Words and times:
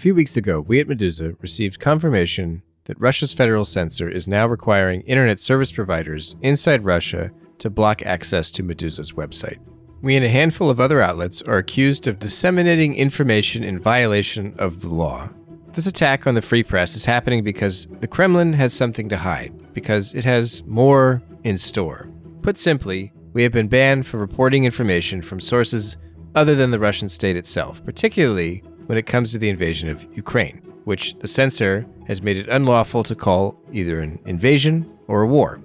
few 0.00 0.14
weeks 0.14 0.34
ago, 0.34 0.62
we 0.62 0.80
at 0.80 0.88
Meduza 0.88 1.36
received 1.42 1.78
confirmation 1.78 2.62
that 2.84 2.98
Russia's 2.98 3.34
federal 3.34 3.66
censor 3.66 4.08
is 4.08 4.26
now 4.26 4.46
requiring 4.46 5.02
internet 5.02 5.38
service 5.38 5.70
providers 5.70 6.36
inside 6.40 6.86
Russia 6.86 7.30
to 7.58 7.68
block 7.68 8.00
access 8.00 8.50
to 8.52 8.62
Meduza's 8.62 9.12
website. 9.12 9.58
We 10.00 10.16
and 10.16 10.24
a 10.24 10.30
handful 10.30 10.70
of 10.70 10.80
other 10.80 11.02
outlets 11.02 11.42
are 11.42 11.58
accused 11.58 12.06
of 12.06 12.18
disseminating 12.18 12.94
information 12.94 13.62
in 13.62 13.78
violation 13.78 14.54
of 14.58 14.80
the 14.80 14.88
law. 14.88 15.28
This 15.72 15.86
attack 15.86 16.26
on 16.26 16.34
the 16.34 16.40
free 16.40 16.62
press 16.62 16.96
is 16.96 17.04
happening 17.04 17.44
because 17.44 17.86
the 18.00 18.08
Kremlin 18.08 18.54
has 18.54 18.72
something 18.72 19.10
to 19.10 19.18
hide, 19.18 19.52
because 19.74 20.14
it 20.14 20.24
has 20.24 20.62
more 20.64 21.20
in 21.44 21.58
store. 21.58 22.08
Put 22.40 22.56
simply, 22.56 23.12
we 23.34 23.42
have 23.42 23.52
been 23.52 23.68
banned 23.68 24.06
for 24.06 24.16
reporting 24.16 24.64
information 24.64 25.20
from 25.20 25.40
sources 25.40 25.98
other 26.34 26.54
than 26.54 26.70
the 26.70 26.80
Russian 26.80 27.08
state 27.08 27.36
itself, 27.36 27.84
particularly 27.84 28.62
when 28.90 28.98
it 28.98 29.06
comes 29.06 29.30
to 29.30 29.38
the 29.38 29.48
invasion 29.48 29.88
of 29.88 30.04
Ukraine, 30.16 30.56
which 30.82 31.14
the 31.20 31.28
censor 31.28 31.86
has 32.08 32.22
made 32.22 32.36
it 32.36 32.48
unlawful 32.48 33.04
to 33.04 33.14
call 33.14 33.56
either 33.70 34.00
an 34.00 34.18
invasion 34.26 34.84
or 35.06 35.22
a 35.22 35.28
war. 35.28 35.60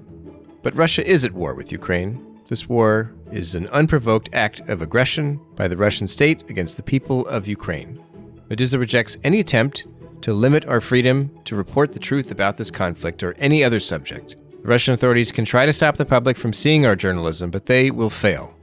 But 0.61 0.75
Russia 0.75 1.03
is 1.03 1.25
at 1.25 1.31
war 1.31 1.55
with 1.55 1.71
Ukraine. 1.71 2.23
This 2.49 2.69
war 2.69 3.15
is 3.31 3.55
an 3.55 3.67
unprovoked 3.69 4.29
act 4.31 4.59
of 4.69 4.83
aggression 4.83 5.39
by 5.55 5.67
the 5.67 5.75
Russian 5.75 6.05
state 6.05 6.47
against 6.51 6.77
the 6.77 6.83
people 6.83 7.25
of 7.25 7.47
Ukraine. 7.47 7.99
Meduza 8.47 8.77
rejects 8.77 9.17
any 9.23 9.39
attempt 9.39 9.87
to 10.21 10.31
limit 10.31 10.67
our 10.67 10.79
freedom 10.79 11.31
to 11.45 11.55
report 11.55 11.93
the 11.93 12.05
truth 12.07 12.29
about 12.29 12.57
this 12.57 12.69
conflict 12.69 13.23
or 13.23 13.33
any 13.39 13.63
other 13.63 13.79
subject. 13.79 14.35
The 14.61 14.67
Russian 14.67 14.93
authorities 14.93 15.31
can 15.31 15.45
try 15.45 15.65
to 15.65 15.73
stop 15.73 15.97
the 15.97 16.05
public 16.05 16.37
from 16.37 16.53
seeing 16.53 16.85
our 16.85 16.95
journalism, 16.95 17.49
but 17.49 17.65
they 17.65 17.89
will 17.89 18.11
fail. 18.11 18.54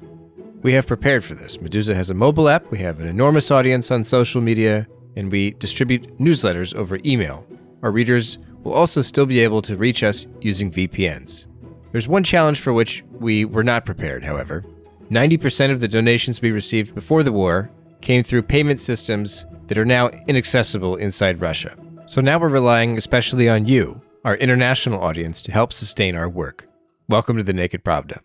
We 0.63 0.75
have 0.75 0.87
prepared 0.87 1.25
for 1.25 1.35
this. 1.35 1.57
Meduza 1.57 1.95
has 1.97 2.11
a 2.11 2.15
mobile 2.15 2.49
app, 2.49 2.71
we 2.71 2.79
have 2.79 3.01
an 3.01 3.09
enormous 3.09 3.51
audience 3.51 3.91
on 3.91 4.05
social 4.05 4.41
media, 4.41 4.87
and 5.17 5.31
we 5.31 5.51
distribute 5.53 6.19
newsletters 6.21 6.73
over 6.75 7.01
email. 7.05 7.45
Our 7.83 7.91
readers 7.91 8.39
will 8.63 8.73
also 8.73 9.03
still 9.03 9.27
be 9.27 9.41
able 9.41 9.61
to 9.63 9.77
reach 9.77 10.05
us 10.05 10.29
using 10.41 10.71
VPNs. 10.71 11.47
There's 11.91 12.07
one 12.07 12.23
challenge 12.23 12.61
for 12.61 12.73
which 12.73 13.03
we 13.11 13.45
were 13.45 13.65
not 13.65 13.85
prepared, 13.85 14.25
however. 14.25 14.65
90% 15.11 15.73
of 15.73 15.81
the 15.81 15.89
donations 15.89 16.41
we 16.41 16.53
received 16.53 16.95
before 16.95 17.25
the 17.25 17.33
war 17.33 17.69
came 18.01 18.23
through 18.23 18.43
payment 18.43 18.79
systems 18.79 19.47
that 19.67 19.79
are 19.79 19.85
now 19.85 20.11
inaccessible 20.29 20.95
inside 20.95 21.41
Russia. 21.41 21.77
So 22.07 22.21
now 22.21 22.39
we're 22.39 22.49
relying 22.49 22.97
especially 22.97 23.49
on 23.49 23.67
you, 23.67 24.01
our 24.25 24.37
international 24.37 25.03
audience, 25.03 25.43
to 25.43 25.53
help 25.53 25.73
sustain 25.73 26.15
our 26.15 26.29
work. 26.29 26.69
Welcome 27.09 27.37
to 27.37 27.43
the 27.43 27.53
Naked 27.53 27.83
Pravda. 27.83 28.21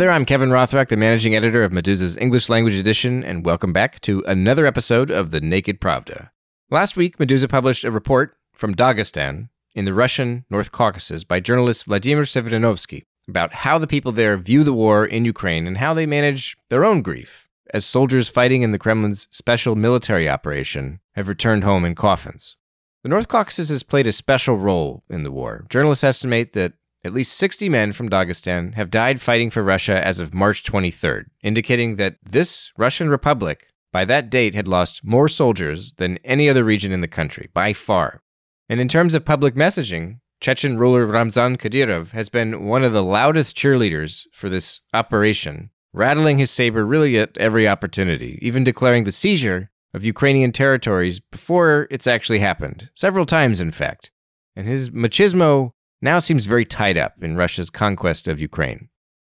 There, 0.00 0.10
I'm 0.10 0.24
Kevin 0.24 0.48
Rothrock, 0.48 0.88
the 0.88 0.96
managing 0.96 1.36
editor 1.36 1.62
of 1.62 1.72
Meduza's 1.72 2.16
English 2.16 2.48
Language 2.48 2.74
Edition, 2.74 3.22
and 3.22 3.44
welcome 3.44 3.70
back 3.70 4.00
to 4.00 4.24
another 4.26 4.64
episode 4.64 5.10
of 5.10 5.30
The 5.30 5.42
Naked 5.42 5.78
Pravda. 5.78 6.30
Last 6.70 6.96
week, 6.96 7.18
Meduza 7.18 7.50
published 7.50 7.84
a 7.84 7.90
report 7.90 8.34
from 8.54 8.74
Dagestan 8.74 9.50
in 9.74 9.84
the 9.84 9.92
Russian 9.92 10.46
North 10.48 10.72
Caucasus 10.72 11.22
by 11.22 11.38
journalist 11.38 11.84
Vladimir 11.84 12.22
Sevrinovsky 12.22 13.02
about 13.28 13.52
how 13.52 13.76
the 13.76 13.86
people 13.86 14.10
there 14.10 14.38
view 14.38 14.64
the 14.64 14.72
war 14.72 15.04
in 15.04 15.26
Ukraine 15.26 15.66
and 15.66 15.76
how 15.76 15.92
they 15.92 16.06
manage 16.06 16.56
their 16.70 16.82
own 16.86 17.02
grief 17.02 17.46
as 17.74 17.84
soldiers 17.84 18.30
fighting 18.30 18.62
in 18.62 18.72
the 18.72 18.78
Kremlin's 18.78 19.28
special 19.30 19.76
military 19.76 20.30
operation 20.30 21.00
have 21.14 21.28
returned 21.28 21.62
home 21.62 21.84
in 21.84 21.94
coffins. 21.94 22.56
The 23.02 23.10
North 23.10 23.28
Caucasus 23.28 23.68
has 23.68 23.82
played 23.82 24.06
a 24.06 24.12
special 24.12 24.56
role 24.56 25.04
in 25.10 25.24
the 25.24 25.30
war. 25.30 25.66
Journalists 25.68 26.04
estimate 26.04 26.54
that 26.54 26.72
at 27.02 27.14
least 27.14 27.36
60 27.36 27.68
men 27.68 27.92
from 27.92 28.10
Dagestan 28.10 28.74
have 28.74 28.90
died 28.90 29.20
fighting 29.20 29.50
for 29.50 29.62
Russia 29.62 30.04
as 30.04 30.20
of 30.20 30.34
March 30.34 30.62
23rd, 30.62 31.26
indicating 31.42 31.96
that 31.96 32.16
this 32.22 32.70
Russian 32.76 33.08
republic, 33.08 33.68
by 33.92 34.04
that 34.04 34.30
date, 34.30 34.54
had 34.54 34.68
lost 34.68 35.04
more 35.04 35.28
soldiers 35.28 35.94
than 35.94 36.18
any 36.18 36.48
other 36.48 36.64
region 36.64 36.92
in 36.92 37.00
the 37.00 37.08
country, 37.08 37.48
by 37.54 37.72
far. 37.72 38.22
And 38.68 38.80
in 38.80 38.88
terms 38.88 39.14
of 39.14 39.24
public 39.24 39.54
messaging, 39.54 40.20
Chechen 40.40 40.78
ruler 40.78 41.06
Ramzan 41.06 41.56
Kadyrov 41.56 42.12
has 42.12 42.28
been 42.28 42.64
one 42.66 42.84
of 42.84 42.92
the 42.92 43.02
loudest 43.02 43.56
cheerleaders 43.56 44.26
for 44.32 44.48
this 44.48 44.80
operation, 44.94 45.70
rattling 45.92 46.38
his 46.38 46.50
saber 46.50 46.86
really 46.86 47.18
at 47.18 47.36
every 47.36 47.68
opportunity, 47.68 48.38
even 48.40 48.64
declaring 48.64 49.04
the 49.04 49.12
seizure 49.12 49.70
of 49.92 50.04
Ukrainian 50.04 50.52
territories 50.52 51.20
before 51.20 51.88
it's 51.90 52.06
actually 52.06 52.38
happened, 52.38 52.90
several 52.94 53.26
times, 53.26 53.60
in 53.60 53.72
fact. 53.72 54.12
And 54.54 54.66
his 54.66 54.90
machismo 54.90 55.72
now 56.02 56.18
seems 56.18 56.46
very 56.46 56.64
tied 56.64 56.96
up 56.96 57.22
in 57.22 57.36
Russia's 57.36 57.70
conquest 57.70 58.28
of 58.28 58.40
Ukraine. 58.40 58.88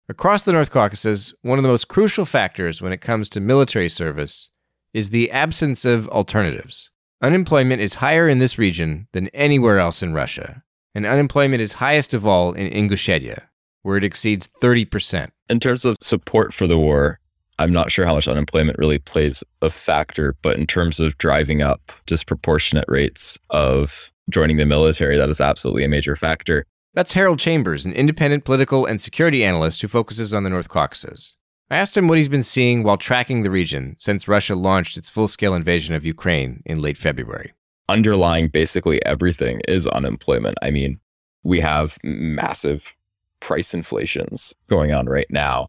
Across 0.08 0.42
the 0.42 0.52
North 0.52 0.70
Caucasus, 0.70 1.32
one 1.42 1.58
of 1.58 1.62
the 1.62 1.68
most 1.68 1.88
crucial 1.88 2.24
factors 2.24 2.82
when 2.82 2.92
it 2.92 3.00
comes 3.00 3.28
to 3.28 3.40
military 3.40 3.88
service 3.88 4.50
is 4.92 5.10
the 5.10 5.30
absence 5.30 5.84
of 5.84 6.08
alternatives. 6.08 6.90
Unemployment 7.22 7.80
is 7.80 7.94
higher 7.94 8.28
in 8.28 8.38
this 8.38 8.58
region 8.58 9.06
than 9.12 9.28
anywhere 9.28 9.78
else 9.78 10.02
in 10.02 10.12
Russia, 10.12 10.62
and 10.94 11.06
unemployment 11.06 11.60
is 11.60 11.74
highest 11.74 12.12
of 12.12 12.26
all 12.26 12.52
in 12.52 12.70
Ingushetia, 12.72 13.42
where 13.82 13.96
it 13.96 14.04
exceeds 14.04 14.48
30%. 14.60 15.30
In 15.48 15.60
terms 15.60 15.84
of 15.84 15.96
support 16.00 16.52
for 16.52 16.66
the 16.66 16.78
war, 16.78 17.20
I'm 17.58 17.72
not 17.72 17.92
sure 17.92 18.06
how 18.06 18.14
much 18.14 18.26
unemployment 18.26 18.78
really 18.78 18.98
plays 18.98 19.44
a 19.60 19.68
factor, 19.68 20.34
but 20.42 20.56
in 20.56 20.66
terms 20.66 20.98
of 20.98 21.18
driving 21.18 21.60
up 21.60 21.92
disproportionate 22.06 22.86
rates 22.88 23.38
of 23.50 24.10
joining 24.30 24.56
the 24.56 24.66
military, 24.66 25.16
that 25.16 25.28
is 25.28 25.40
absolutely 25.40 25.84
a 25.84 25.88
major 25.88 26.16
factor. 26.16 26.66
That's 26.94 27.12
Harold 27.12 27.38
Chambers, 27.38 27.86
an 27.86 27.92
independent 27.92 28.44
political 28.44 28.84
and 28.84 29.00
security 29.00 29.44
analyst 29.44 29.80
who 29.80 29.88
focuses 29.88 30.34
on 30.34 30.42
the 30.42 30.50
North 30.50 30.68
Caucasus. 30.68 31.36
I 31.70 31.76
asked 31.76 31.96
him 31.96 32.08
what 32.08 32.18
he's 32.18 32.28
been 32.28 32.42
seeing 32.42 32.82
while 32.82 32.96
tracking 32.96 33.42
the 33.42 33.50
region 33.50 33.94
since 33.96 34.26
Russia 34.26 34.56
launched 34.56 34.96
its 34.96 35.08
full 35.08 35.28
scale 35.28 35.54
invasion 35.54 35.94
of 35.94 36.04
Ukraine 36.04 36.62
in 36.66 36.82
late 36.82 36.98
February. 36.98 37.52
Underlying 37.88 38.48
basically 38.48 39.04
everything 39.06 39.60
is 39.68 39.86
unemployment. 39.86 40.56
I 40.62 40.70
mean, 40.70 40.98
we 41.44 41.60
have 41.60 41.96
massive 42.02 42.92
price 43.38 43.72
inflations 43.72 44.52
going 44.68 44.92
on 44.92 45.06
right 45.06 45.30
now. 45.30 45.68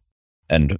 And 0.49 0.77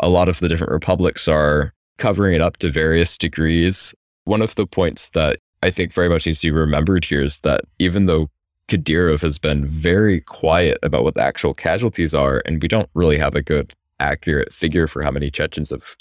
a 0.00 0.08
lot 0.08 0.28
of 0.28 0.40
the 0.40 0.48
different 0.48 0.72
republics 0.72 1.28
are 1.28 1.72
covering 1.98 2.34
it 2.34 2.40
up 2.40 2.56
to 2.58 2.70
various 2.70 3.16
degrees. 3.16 3.94
One 4.24 4.42
of 4.42 4.56
the 4.56 4.66
points 4.66 5.10
that 5.10 5.38
I 5.62 5.70
think 5.70 5.92
very 5.92 6.08
much 6.08 6.26
needs 6.26 6.40
to 6.40 6.48
be 6.48 6.50
remembered 6.52 7.04
here 7.04 7.22
is 7.22 7.38
that 7.40 7.62
even 7.78 8.06
though 8.06 8.30
Kadyrov 8.68 9.20
has 9.22 9.38
been 9.38 9.66
very 9.66 10.20
quiet 10.20 10.78
about 10.82 11.04
what 11.04 11.14
the 11.14 11.22
actual 11.22 11.54
casualties 11.54 12.14
are, 12.14 12.42
and 12.44 12.60
we 12.60 12.68
don't 12.68 12.90
really 12.94 13.18
have 13.18 13.34
a 13.34 13.42
good, 13.42 13.74
accurate 14.00 14.52
figure 14.52 14.86
for 14.86 15.02
how 15.02 15.10
many 15.10 15.30
Chechens 15.30 15.70
have 15.70 15.96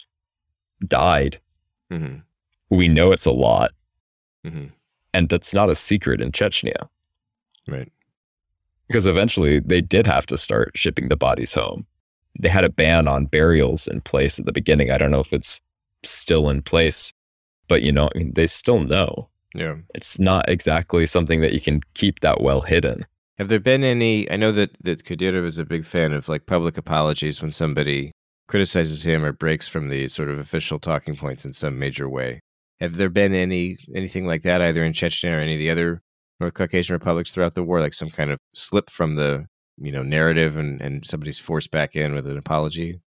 died, 0.88 1.40
mm-hmm. 1.92 2.18
we 2.70 2.88
know 2.88 3.12
it's 3.12 3.26
a 3.26 3.32
lot. 3.32 3.72
Mm-hmm. 4.46 4.66
And 5.14 5.30
that's 5.30 5.54
not 5.54 5.70
a 5.70 5.76
secret 5.76 6.22
in 6.22 6.32
Chechnya. 6.32 6.90
Right. 7.68 7.92
Because 8.88 9.08
eventually 9.08 9.60
they 9.60 9.82
did 9.82 10.06
have 10.06 10.26
to 10.28 10.38
start 10.38 10.72
shipping 10.76 11.08
the 11.08 11.16
bodies 11.16 11.54
home. 11.54 11.86
They 12.40 12.50
had 12.50 12.66
a 12.66 12.70
ban 12.70 13.08
on 13.08 13.26
burials 13.28 13.88
in 13.88 14.02
place 14.02 14.38
at 14.38 14.46
the 14.46 14.52
beginning. 14.52 14.92
I 14.92 14.98
don't 14.98 15.12
know 15.12 15.22
if 15.22 15.32
it's 15.32 15.62
still 16.04 16.50
in 16.50 16.62
place, 16.62 17.14
but 17.68 17.82
you 17.82 17.92
know, 17.92 18.10
I 18.14 18.18
mean, 18.18 18.34
they 18.34 18.48
still 18.48 18.80
know. 18.80 19.30
Yeah. 19.56 19.76
It's 19.94 20.20
not 20.20 20.48
exactly 20.50 21.06
something 21.06 21.42
that 21.42 21.54
you 21.54 21.62
can 21.62 21.82
keep 21.94 22.20
that 22.20 22.42
well 22.42 22.62
hidden. 22.62 23.06
Have 23.38 23.50
there 23.50 23.60
been 23.60 23.84
any? 23.84 24.30
I 24.32 24.36
know 24.36 24.52
that 24.52 24.78
that 24.82 25.04
Kadyrov 25.04 25.46
is 25.46 25.58
a 25.58 25.66
big 25.66 25.86
fan 25.86 26.14
of 26.14 26.30
like 26.30 26.46
public 26.46 26.78
apologies 26.78 27.42
when 27.42 27.52
somebody 27.52 28.12
criticizes 28.48 29.06
him 29.06 29.26
or 29.26 29.32
breaks 29.32 29.68
from 29.68 29.90
the 29.90 30.08
sort 30.08 30.30
of 30.30 30.40
official 30.40 30.80
talking 30.80 31.16
points 31.16 31.46
in 31.46 31.54
some 31.54 31.80
major 31.80 32.08
way. 32.08 32.40
Have 32.80 32.98
there 32.98 33.10
been 33.10 33.34
any 33.34 33.78
anything 33.94 34.26
like 34.26 34.44
that 34.44 34.62
either 34.62 34.84
in 34.84 34.94
Chechnya 34.94 35.36
or 35.36 35.40
any 35.40 35.54
of 35.54 35.60
the 35.60 35.70
other 35.70 36.02
North 36.40 36.54
Caucasian 36.54 36.94
republics 36.94 37.32
throughout 37.32 37.56
the 37.56 37.64
war, 37.64 37.80
like 37.80 37.94
some 37.94 38.10
kind 38.10 38.32
of 38.32 38.40
slip 38.54 38.90
from 38.90 39.16
the 39.16 39.48
you 39.78 39.92
know 39.92 40.04
narrative 40.04 40.56
and 40.56 40.82
and 40.82 41.06
somebody's 41.06 41.40
forced 41.40 41.72
back 41.72 41.96
in 41.96 42.14
with 42.14 42.28
an 42.28 42.38
apology? 42.38 43.00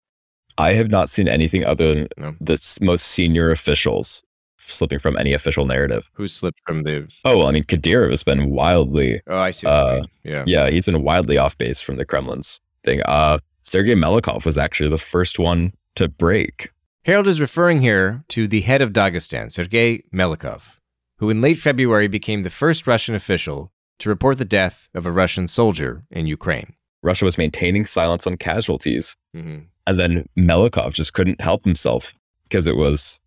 I 0.58 0.72
have 0.72 0.90
not 0.90 1.08
seen 1.08 1.28
anything 1.28 1.64
other 1.64 1.94
than 1.94 2.08
no. 2.16 2.34
the 2.40 2.78
most 2.80 3.06
senior 3.06 3.50
officials 3.50 4.24
slipping 4.70 4.98
from 4.98 5.16
any 5.16 5.32
official 5.32 5.66
narrative. 5.66 6.10
Who 6.14 6.28
slipped 6.28 6.60
from 6.66 6.84
the? 6.84 7.08
Oh, 7.24 7.38
well, 7.38 7.46
I 7.48 7.52
mean, 7.52 7.64
Kadyrov 7.64 8.10
has 8.10 8.22
been 8.22 8.50
wildly. 8.50 9.20
Oh, 9.26 9.38
I 9.38 9.50
see. 9.50 9.66
Uh, 9.66 10.04
yeah. 10.24 10.44
Yeah, 10.46 10.70
he's 10.70 10.86
been 10.86 11.02
wildly 11.02 11.38
off 11.38 11.56
base 11.58 11.80
from 11.80 11.96
the 11.96 12.04
Kremlin's 12.04 12.60
thing. 12.84 13.02
Uh, 13.02 13.38
Sergei 13.62 13.94
Melikov 13.94 14.44
was 14.44 14.58
actually 14.58 14.90
the 14.90 14.98
first 14.98 15.38
one 15.38 15.72
to 15.96 16.08
break. 16.08 16.70
Harold 17.04 17.28
is 17.28 17.40
referring 17.40 17.80
here 17.80 18.24
to 18.28 18.46
the 18.46 18.60
head 18.60 18.82
of 18.82 18.92
Dagestan, 18.92 19.50
Sergei 19.50 20.02
Melikov, 20.12 20.76
who 21.18 21.30
in 21.30 21.40
late 21.40 21.58
February 21.58 22.08
became 22.08 22.42
the 22.42 22.50
first 22.50 22.86
Russian 22.86 23.14
official 23.14 23.72
to 23.98 24.08
report 24.08 24.38
the 24.38 24.44
death 24.44 24.88
of 24.94 25.06
a 25.06 25.12
Russian 25.12 25.48
soldier 25.48 26.04
in 26.10 26.26
Ukraine. 26.26 26.74
Russia 27.02 27.24
was 27.24 27.38
maintaining 27.38 27.84
silence 27.84 28.26
on 28.26 28.36
casualties. 28.36 29.16
Mm-hmm. 29.34 29.58
And 29.86 29.98
then 29.98 30.28
Melikov 30.38 30.92
just 30.92 31.14
couldn't 31.14 31.40
help 31.40 31.64
himself 31.64 32.12
because 32.44 32.66
it 32.66 32.76
was 32.76 33.20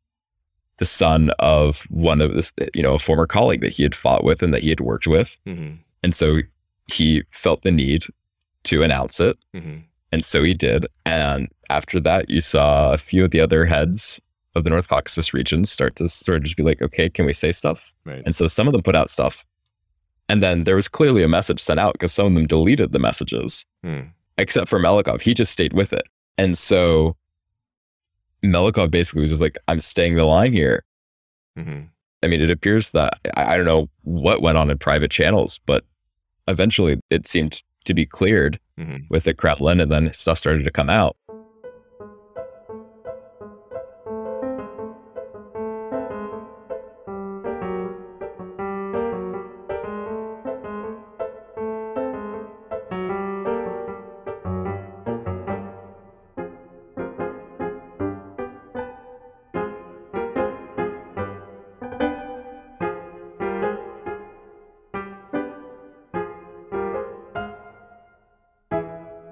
the 0.82 0.86
son 0.88 1.30
of 1.38 1.84
one 1.92 2.22
of 2.22 2.34
this, 2.34 2.52
you 2.74 2.82
know, 2.82 2.96
a 2.96 3.00
former 3.00 3.28
colleague 3.28 3.62
that 3.62 3.72
he 3.72 3.84
had 3.84 3.94
fought 3.94 4.24
with 4.24 4.42
and 4.42 4.52
that 4.52 4.64
he 4.64 4.70
had 4.70 4.80
worked 4.80 5.06
with. 5.06 5.38
Mm-hmm. 5.46 5.76
And 6.02 6.16
so 6.16 6.40
he 6.88 7.22
felt 7.30 7.62
the 7.62 7.70
need 7.70 8.06
to 8.64 8.82
announce 8.82 9.20
it. 9.20 9.38
Mm-hmm. 9.56 9.82
And 10.12 10.26
so 10.26 10.44
he 10.44 10.54
did. 10.56 10.88
And 11.06 11.50
after 11.70 12.00
that, 12.00 12.32
you 12.32 12.42
saw 12.42 12.94
a 12.94 12.98
few 12.98 13.24
of 13.24 13.30
the 13.30 13.40
other 13.40 13.66
heads 13.66 14.20
of 14.56 14.64
the 14.64 14.72
North 14.72 14.88
Caucasus 14.88 15.36
region 15.36 15.66
start 15.66 15.98
to 15.98 16.10
sort 16.10 16.38
of 16.38 16.44
just 16.46 16.58
be 16.58 16.64
like, 16.64 16.82
okay, 16.82 17.12
can 17.12 17.28
we 17.28 17.34
say 17.34 17.52
stuff? 17.52 17.94
Right. 18.04 18.24
And 18.26 18.34
so 18.34 18.48
some 18.48 18.68
of 18.68 18.72
them 18.72 18.82
put 18.82 18.96
out 18.96 19.12
stuff. 19.12 19.46
And 20.30 20.42
then 20.42 20.64
there 20.64 20.76
was 20.76 20.88
clearly 20.88 21.22
a 21.22 21.28
message 21.28 21.60
sent 21.62 21.80
out 21.80 21.94
because 21.94 22.12
some 22.12 22.26
of 22.26 22.34
them 22.34 22.48
deleted 22.48 22.92
the 22.92 22.98
messages, 22.98 23.68
Hmm. 23.84 24.00
except 24.40 24.68
for 24.68 24.80
Melikov. 24.80 25.22
He 25.22 25.36
just 25.36 25.52
stayed 25.52 25.74
with 25.74 25.94
it. 25.94 26.08
And 26.40 26.58
so 26.58 27.16
Melikov 28.44 28.92
basically 28.92 29.22
was 29.22 29.30
just 29.30 29.42
like, 29.42 29.58
I'm 29.68 29.82
staying 29.82 30.16
the 30.16 30.26
line 30.26 30.54
here. 30.54 30.84
Mm-hmm. 31.58 31.82
I 32.24 32.28
mean, 32.28 32.42
it 32.42 32.52
appears 32.52 32.92
that 32.92 33.20
I, 33.36 33.54
I 33.54 33.58
don't 33.58 33.66
know 33.66 33.90
what 34.04 34.42
went 34.42 34.58
on 34.58 34.70
in 34.70 34.78
private 34.78 35.12
channels, 35.12 35.60
but 35.66 35.84
eventually 36.48 37.00
it 37.10 37.28
seemed 37.28 37.62
to 37.86 37.94
be 37.94 38.06
cleared 38.06 38.60
Mhm. 38.80 39.06
with 39.10 39.26
the 39.26 39.34
Kremlin, 39.34 39.80
and 39.80 39.92
then 39.92 40.12
stuff 40.14 40.40
started 40.40 40.64
to 40.64 40.72
come 40.72 40.90
out. 40.90 41.16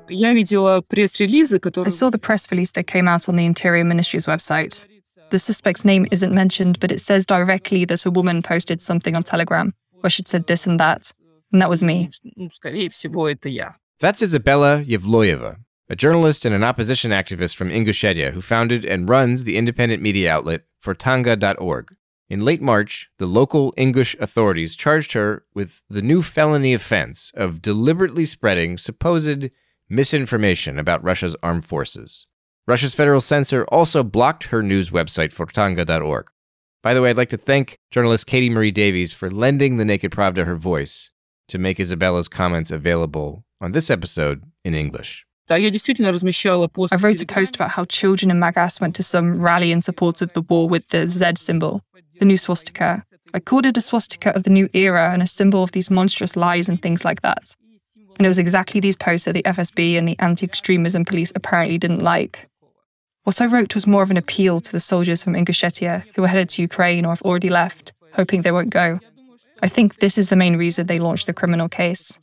Я 0.10 0.34
видела 0.34 0.82
пресс-релизы, 0.82 1.60
которые... 1.60 1.88
I 1.88 1.92
saw 1.92 2.10
the 2.10 2.18
press 2.18 2.50
release 2.52 2.72
that 2.74 2.88
came 2.88 3.08
out 3.08 3.30
on 3.30 3.36
the 3.36 3.46
Interior 3.46 3.84
Ministry's 3.84 4.26
website. 4.26 4.86
The 5.30 5.40
suspect's 5.40 5.86
name 5.86 6.08
isn't 6.12 6.34
mentioned, 6.34 6.80
but 6.80 6.92
it 6.92 7.00
says 7.00 7.26
directly 7.26 7.86
that 7.86 8.06
a 8.06 8.12
woman 8.12 8.42
posted 8.42 8.82
something 8.82 9.16
on 9.16 9.22
Telegram 9.24 9.74
where 10.02 10.10
she 10.10 10.24
said 10.26 10.48
this 10.48 10.66
and 10.66 10.80
that, 10.80 11.12
and 11.52 11.62
that 11.62 11.70
was 11.70 11.84
me. 11.84 12.10
That's 14.00 14.22
Izabella 14.22 14.86
Evloeva, 14.86 15.58
a 15.90 15.96
journalist 15.96 16.46
and 16.46 16.56
an 16.56 16.64
opposition 16.64 17.12
activist 17.12 17.56
from 17.56 17.70
Ingushetia 17.70 18.32
who 18.32 18.42
founded 18.42 18.86
and 18.86 19.08
runs 19.08 19.44
the 19.44 19.58
independent 19.58 20.02
media 20.02 20.32
outlet 20.32 20.62
Fortanga.org. 20.84 21.96
In 22.30 22.46
late 22.46 22.62
March, 22.62 23.10
the 23.18 23.26
local 23.26 23.74
Ingush 23.78 24.20
authorities 24.20 24.76
charged 24.76 25.14
her 25.14 25.44
with 25.54 25.82
the 25.90 26.02
new 26.02 26.22
felony 26.22 26.74
offense 26.74 27.32
of 27.36 27.62
deliberately 27.62 28.24
spreading 28.24 28.78
supposed 28.78 29.50
misinformation 29.90 30.80
about 30.80 31.04
Russia's 31.04 31.36
armed 31.42 31.66
forces. 31.66 32.28
Russia's 32.68 32.94
federal 32.94 33.22
censor 33.22 33.66
also 33.66 34.04
blocked 34.04 34.46
her 34.46 34.62
news 34.62 34.92
website, 34.92 35.34
Fortanga.org. 35.34 36.28
By 36.82 36.94
the 36.94 37.02
way, 37.02 37.10
I'd 37.10 37.18
like 37.18 37.30
to 37.30 37.38
thank 37.38 37.78
journalist 37.92 38.28
Katie 38.28 38.50
Marie 38.50 38.72
Davies 38.72 39.12
for 39.12 39.30
lending 39.30 39.78
the 39.78 39.86
Naked 39.86 40.12
Pravda 40.12 40.46
her 40.46 40.56
voice 40.56 41.10
to 41.50 41.58
make 41.58 41.78
Izabella's 41.78 42.28
comments 42.28 42.72
available 42.72 43.44
on 43.60 43.72
this 43.72 43.90
episode 43.90 44.44
in 44.64 44.74
English. 44.74 45.26
I 46.94 46.98
wrote 46.98 47.22
a 47.22 47.26
post 47.26 47.56
about 47.56 47.72
how 47.72 47.86
children 47.86 48.30
in 48.30 48.40
Magas 48.40 48.80
went 48.80 48.96
to 48.96 49.04
some 49.04 49.42
rally 49.42 49.72
in 49.72 49.82
support 49.82 50.22
of 50.22 50.32
the 50.34 50.42
war 50.42 50.70
with 50.70 50.88
the 50.90 51.10
Z 51.10 51.32
symbol, 51.38 51.82
the 52.20 52.26
new 52.26 52.38
swastika. 52.38 53.04
I 53.34 53.40
called 53.40 53.66
it 53.66 53.76
a 53.76 53.82
swastika 53.82 54.36
of 54.36 54.44
the 54.44 54.52
new 54.52 54.70
era 54.74 55.12
and 55.12 55.24
a 55.24 55.28
symbol 55.28 55.64
of 55.64 55.72
these 55.72 55.90
monstrous 55.90 56.36
lies 56.36 56.70
and 56.70 56.80
things 56.80 57.04
like 57.04 57.22
that. 57.24 57.56
And 58.20 58.26
it 58.26 58.30
was 58.30 58.38
exactly 58.38 58.82
these 58.82 58.98
posts 58.98 59.26
that 59.26 59.34
the 59.34 59.44
FSB 59.44 59.98
and 59.98 60.06
the 60.06 60.20
anti 60.20 60.46
extremism 60.46 61.06
police 61.06 61.32
apparently 61.36 61.78
didn't 61.78 62.02
like. 62.02 62.48
What 63.24 63.42
I 63.42 63.46
wrote 63.46 63.74
was 63.74 63.88
more 63.88 64.04
of 64.04 64.12
an 64.12 64.18
appeal 64.18 64.60
to 64.60 64.72
the 64.72 64.80
soldiers 64.82 65.24
from 65.24 65.36
Ingushetia 65.36 66.04
who 66.14 66.22
were 66.22 66.28
headed 66.28 66.50
to 66.50 66.62
Ukraine 66.62 67.06
or 67.06 67.10
have 67.10 67.22
already 67.22 67.50
left, 67.50 67.94
hoping 68.14 68.42
they 68.42 68.52
won't 68.52 68.72
go. 68.72 69.00
I 69.64 69.70
think 69.70 70.00
this 70.00 70.18
is 70.18 70.28
the 70.30 70.36
main 70.36 70.58
reason 70.58 70.88
they 70.88 71.00
launched 71.00 71.28
the 71.28 71.34
criminal 71.34 71.70
case. 71.70 72.18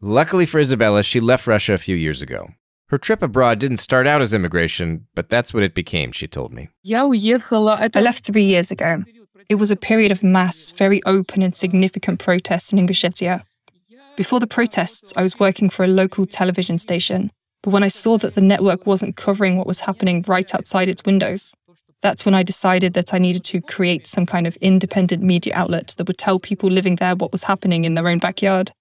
Luckily 0.00 0.46
for 0.46 0.60
Izabella, 0.60 1.04
she 1.04 1.20
left 1.20 1.46
Russia 1.46 1.74
a 1.74 1.78
few 1.78 1.94
years 1.94 2.22
ago. 2.22 2.48
Her 2.88 2.98
trip 2.98 3.22
abroad 3.22 3.58
didn't 3.60 3.76
start 3.78 4.06
out 4.06 4.20
as 4.20 4.34
immigration, 4.34 5.06
but 5.14 5.30
that's 5.30 5.54
what 5.54 5.62
it 5.62 5.74
became, 5.74 6.10
she 6.12 6.26
told 6.26 6.52
me. 6.52 6.68
I 7.96 8.00
left 8.00 8.26
three 8.26 8.44
years 8.44 8.70
ago. 8.70 9.04
It 9.52 9.58
was 9.58 9.70
a 9.70 9.76
period 9.76 10.10
of 10.10 10.22
mass, 10.22 10.70
very 10.70 11.02
open 11.04 11.42
and 11.42 11.54
significant 11.54 12.18
protests 12.20 12.72
in 12.72 12.78
Ingushetia. 12.78 13.42
Before 14.16 14.40
the 14.40 14.46
protests, 14.46 15.12
I 15.14 15.20
was 15.20 15.38
working 15.38 15.68
for 15.68 15.84
a 15.84 15.88
local 15.88 16.24
television 16.24 16.78
station, 16.78 17.30
but 17.62 17.68
when 17.68 17.82
I 17.82 17.88
saw 17.88 18.16
that 18.16 18.34
the 18.34 18.40
network 18.40 18.86
wasn't 18.86 19.16
covering 19.16 19.58
what 19.58 19.66
was 19.66 19.78
happening 19.78 20.24
right 20.26 20.54
outside 20.54 20.88
its 20.88 21.04
windows, 21.04 21.52
that's 22.00 22.24
when 22.24 22.32
I 22.32 22.42
decided 22.42 22.94
that 22.94 23.12
I 23.12 23.18
needed 23.18 23.44
to 23.44 23.60
create 23.60 24.06
some 24.06 24.24
kind 24.24 24.46
of 24.46 24.56
independent 24.62 25.22
media 25.22 25.52
outlet 25.54 25.88
that 25.98 26.08
would 26.08 26.16
tell 26.16 26.38
people 26.38 26.70
living 26.70 26.96
there 26.96 27.14
what 27.14 27.30
was 27.30 27.42
happening 27.42 27.84
in 27.84 27.92
their 27.92 28.08
own 28.08 28.20
backyard. 28.20 28.72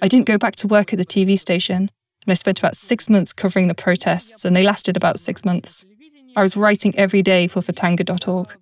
I 0.00 0.06
didn't 0.06 0.26
go 0.26 0.38
back 0.38 0.54
to 0.56 0.68
work 0.68 0.92
at 0.92 0.98
the 1.00 1.04
TV 1.04 1.36
station, 1.36 1.90
and 2.22 2.28
I 2.28 2.34
spent 2.34 2.60
about 2.60 2.76
six 2.76 3.10
months 3.10 3.32
covering 3.32 3.66
the 3.66 3.74
protests, 3.74 4.44
and 4.44 4.54
they 4.54 4.62
lasted 4.62 4.96
about 4.96 5.18
six 5.18 5.44
months. 5.44 5.84
I 6.36 6.42
was 6.42 6.56
writing 6.56 6.96
every 6.96 7.22
day 7.22 7.48
for 7.48 7.62
Fortanga.org. 7.62 8.54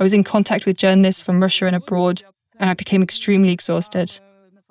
I 0.00 0.04
was 0.04 0.12
in 0.12 0.22
contact 0.24 0.64
with 0.64 0.76
journalists 0.76 1.22
from 1.22 1.40
Russia 1.40 1.66
and 1.66 1.74
abroad, 1.74 2.22
and 2.60 2.70
I 2.70 2.74
became 2.74 3.02
extremely 3.02 3.50
exhausted. 3.50 4.18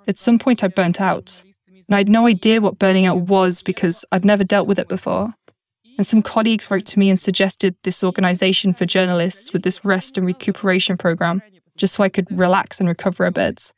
At 0.08 0.18
some 0.18 0.40
point, 0.40 0.64
I 0.64 0.70
burnt 0.70 1.02
out, 1.02 1.44
and 1.68 1.96
I 1.96 1.98
had 1.98 2.08
no 2.08 2.28
idea 2.28 2.62
what 2.62 2.80
burning 2.80 3.06
out 3.06 3.22
was 3.22 3.62
because 3.62 4.06
I'd 4.12 4.24
never 4.24 4.44
dealt 4.46 4.68
with 4.68 4.80
it 4.80 4.88
before. 4.88 5.34
And 5.98 6.08
some 6.08 6.22
colleagues 6.22 6.72
wrote 6.72 6.86
to 6.86 7.00
me 7.00 7.10
and 7.10 7.20
suggested 7.20 7.76
this 7.84 8.04
organization 8.04 8.74
for 8.74 8.86
journalists 8.86 9.52
with 9.52 9.64
this 9.64 9.84
rest 9.84 10.18
and 10.18 10.26
recuperation 10.26 10.96
program, 10.96 11.42
just 11.76 11.96
so 11.96 12.04
I 12.04 12.10
could 12.10 12.28
relax 12.32 12.80
and 12.80 12.88
recover 12.88 13.26
a 13.26 13.32
bit. 13.32 13.74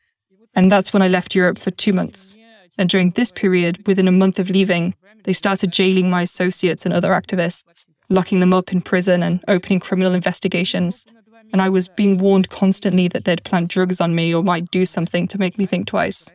And 0.55 0.71
that's 0.71 0.93
when 0.93 1.01
I 1.01 1.07
left 1.07 1.33
Europe 1.33 1.57
for 1.57 1.71
two 1.71 1.93
months. 1.93 2.37
And 2.77 2.89
during 2.89 3.11
this 3.11 3.31
period, 3.31 3.85
within 3.87 4.07
a 4.07 4.11
month 4.11 4.37
of 4.37 4.49
leaving, 4.49 4.93
they 5.23 5.33
started 5.33 5.71
jailing 5.71 6.09
my 6.09 6.21
associates 6.21 6.85
and 6.85 6.93
other 6.93 7.09
activists, 7.09 7.85
locking 8.09 8.39
them 8.39 8.53
up 8.53 8.71
in 8.71 8.81
prison 8.81 9.23
and 9.23 9.43
opening 9.47 9.79
criminal 9.79 10.13
investigations 10.13 11.05
and 11.51 11.61
I 11.61 11.69
was 11.69 11.87
being 11.87 12.17
warned 12.17 12.49
constantly 12.49 13.07
that 13.09 13.25
they'd 13.25 13.43
plant 13.43 13.69
drugs 13.69 14.01
on 14.01 14.15
me 14.15 14.33
or 14.33 14.43
might 14.43 14.71
do 14.71 14.85
something 14.85 15.27
to 15.27 15.39
make 15.39 15.57
me 15.57 15.65
think 15.65 15.87
twice. 15.87 16.29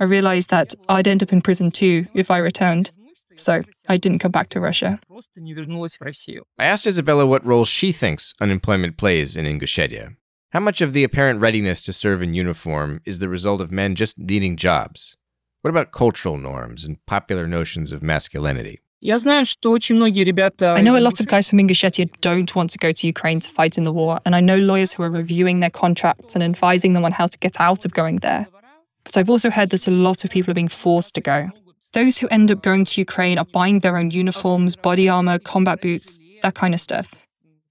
I 0.00 0.04
realized 0.04 0.50
that 0.50 0.74
I'd 0.88 1.08
end 1.08 1.22
up 1.22 1.32
in 1.32 1.40
prison 1.40 1.70
too 1.70 2.06
if 2.14 2.30
I 2.30 2.38
returned, 2.38 2.90
so 3.36 3.62
I 3.88 3.96
didn't 3.96 4.18
come 4.18 4.32
back 4.32 4.48
to 4.50 4.60
Russia. 4.60 4.98
I 6.58 6.66
asked 6.66 6.86
Izabella 6.86 7.26
what 7.26 7.46
role 7.46 7.64
she 7.64 7.92
thinks 7.92 8.34
unemployment 8.40 8.96
plays 8.96 9.36
in 9.36 9.46
Ingushetia. 9.46 10.16
How 10.50 10.60
much 10.60 10.80
of 10.80 10.92
the 10.92 11.04
apparent 11.04 11.40
readiness 11.40 11.80
to 11.82 11.92
serve 11.92 12.22
in 12.22 12.34
uniform 12.34 13.00
is 13.04 13.18
the 13.18 13.28
result 13.28 13.60
of 13.60 13.72
men 13.72 13.94
just 13.94 14.18
needing 14.18 14.56
jobs? 14.56 15.16
What 15.62 15.70
about 15.70 15.92
cultural 15.92 16.36
norms 16.36 16.84
and 16.84 17.04
popular 17.06 17.46
notions 17.46 17.92
of 17.92 18.02
masculinity? 18.02 18.80
Я 19.03 19.17
знаю, 19.17 19.45
что 19.45 19.71
очень 19.71 19.95
многие 19.95 20.23
ребята... 20.23 20.75
I 20.75 20.83
know 20.83 20.95
a 20.95 20.99
из 20.99 21.03
lot 21.03 21.19
of 21.19 21.25
guys 21.25 21.49
from 21.49 21.59
Ingushetia 21.59 22.07
don't 22.21 22.53
want 22.53 22.69
to 22.69 22.77
go 22.77 22.91
to 22.91 23.07
Ukraine 23.07 23.39
to 23.39 23.49
fight 23.49 23.77
in 23.77 23.83
the 23.83 23.91
war, 23.91 24.19
and 24.25 24.35
I 24.35 24.41
know 24.41 24.57
lawyers 24.57 24.93
who 24.93 25.01
are 25.01 25.09
reviewing 25.09 25.59
their 25.59 25.71
contracts 25.71 26.35
and 26.35 26.43
advising 26.43 26.93
them 26.93 27.03
on 27.03 27.11
how 27.11 27.25
to 27.25 27.37
get 27.39 27.59
out 27.59 27.83
of 27.83 27.93
going 27.93 28.17
there. 28.17 28.47
But 29.03 29.17
I've 29.17 29.29
also 29.29 29.49
heard 29.49 29.71
that 29.71 29.87
a 29.87 29.91
lot 29.91 30.23
of 30.23 30.29
people 30.29 30.51
are 30.51 30.53
being 30.53 30.67
forced 30.67 31.15
to 31.15 31.21
go. 31.21 31.49
Those 31.93 32.19
who 32.19 32.27
end 32.29 32.51
up 32.51 32.61
going 32.61 32.85
to 32.85 33.01
Ukraine 33.01 33.39
are 33.39 33.45
buying 33.45 33.79
their 33.79 33.97
own 33.97 34.11
uniforms, 34.11 34.75
body 34.75 35.09
armor, 35.09 35.39
combat 35.39 35.81
boots, 35.81 36.19
that 36.43 36.53
kind 36.53 36.73
of 36.75 36.79
stuff. 36.79 37.13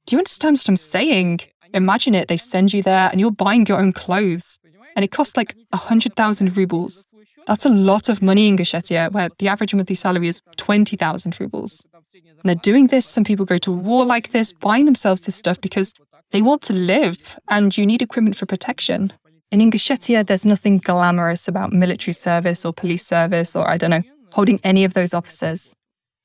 Do 0.06 0.16
you 0.16 0.18
understand 0.18 0.56
what 0.56 0.68
I'm 0.68 0.76
saying? 0.76 1.40
Imagine 1.74 2.14
it, 2.16 2.26
they 2.26 2.36
send 2.36 2.74
you 2.74 2.82
there 2.82 3.08
and 3.12 3.20
you're 3.20 3.30
buying 3.30 3.64
your 3.66 3.78
own 3.78 3.92
clothes. 3.92 4.58
And 4.96 5.04
it 5.04 5.12
costs 5.12 5.36
like 5.36 5.54
100,000 5.70 6.56
rubles. 6.56 7.06
that's 7.47 7.65
a 7.65 7.69
lot 7.69 8.09
of 8.09 8.21
money 8.21 8.47
in 8.47 8.57
Ingushetia, 8.57 9.11
where 9.11 9.29
the 9.39 9.47
average 9.47 9.73
monthly 9.73 9.95
salary 9.95 10.27
is 10.27 10.41
20,000 10.57 11.39
rubles. 11.39 11.85
And 12.13 12.43
they're 12.43 12.55
doing 12.55 12.87
this. 12.87 13.05
Some 13.05 13.23
people 13.23 13.45
go 13.45 13.57
to 13.59 13.71
war 13.71 14.05
like 14.05 14.31
this, 14.31 14.53
buying 14.53 14.85
themselves 14.85 15.21
this 15.21 15.35
stuff 15.35 15.59
because 15.61 15.93
they 16.31 16.41
want 16.41 16.61
to 16.63 16.73
live 16.73 17.37
and 17.49 17.77
you 17.77 17.85
need 17.85 18.01
equipment 18.01 18.35
for 18.35 18.45
protection. 18.45 19.13
In 19.51 19.59
Ingushetia, 19.59 20.25
there's 20.25 20.45
nothing 20.45 20.79
glamorous 20.79 21.47
about 21.47 21.71
military 21.71 22.13
service 22.13 22.65
or 22.65 22.73
police 22.73 23.05
service 23.05 23.55
or, 23.55 23.69
I 23.69 23.77
don't 23.77 23.91
know, 23.91 24.01
holding 24.33 24.59
any 24.63 24.83
of 24.83 24.93
those 24.93 25.13
offices. 25.13 25.75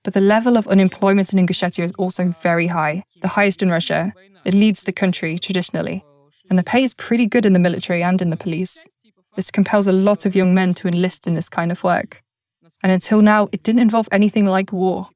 But 0.02 0.14
the 0.14 0.20
level 0.20 0.56
of 0.56 0.66
unemployment 0.68 1.32
in 1.32 1.38
Ingushetia 1.38 1.84
is 1.84 1.92
also 1.98 2.34
very 2.42 2.66
high, 2.66 3.04
the 3.20 3.28
highest 3.28 3.62
in 3.62 3.70
Russia. 3.70 4.12
It 4.44 4.54
leads 4.54 4.84
the 4.84 4.92
country 4.92 5.38
traditionally. 5.38 6.02
And 6.48 6.58
the 6.58 6.64
pay 6.64 6.82
is 6.82 6.94
pretty 6.94 7.26
good 7.26 7.46
in 7.46 7.52
the 7.52 7.58
military 7.58 8.02
and 8.02 8.20
in 8.20 8.30
the 8.30 8.36
police. 8.36 8.88
This 9.36 9.50
compels 9.50 9.86
a 9.86 9.92
lot 9.92 10.26
of 10.26 10.34
young 10.34 10.54
men 10.54 10.74
to 10.74 10.88
enlist 10.88 11.26
in 11.26 11.34
this 11.34 11.48
kind 11.48 11.70
of 11.70 11.84
work. 11.84 12.22
And 12.82 12.90
until 12.90 13.22
now, 13.22 13.48
it 13.52 13.62
didn't 13.62 13.82
involve 13.82 14.08
anything 14.10 14.46
like 14.46 14.72
war. 14.72 15.08